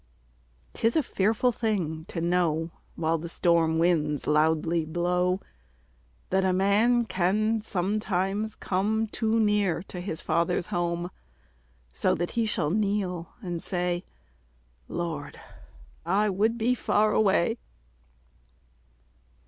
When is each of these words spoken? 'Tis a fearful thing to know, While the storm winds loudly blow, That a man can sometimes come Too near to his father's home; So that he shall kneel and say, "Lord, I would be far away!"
'Tis 0.73 0.95
a 0.95 1.03
fearful 1.03 1.51
thing 1.51 2.05
to 2.05 2.19
know, 2.19 2.71
While 2.95 3.19
the 3.19 3.29
storm 3.29 3.77
winds 3.77 4.25
loudly 4.25 4.83
blow, 4.83 5.39
That 6.31 6.43
a 6.43 6.51
man 6.51 7.05
can 7.05 7.61
sometimes 7.61 8.55
come 8.55 9.05
Too 9.05 9.39
near 9.39 9.83
to 9.83 10.01
his 10.01 10.19
father's 10.19 10.65
home; 10.73 11.11
So 11.93 12.15
that 12.15 12.31
he 12.31 12.47
shall 12.47 12.71
kneel 12.71 13.33
and 13.43 13.61
say, 13.61 14.03
"Lord, 14.87 15.39
I 16.03 16.31
would 16.31 16.57
be 16.57 16.73
far 16.73 17.13
away!" 17.13 17.59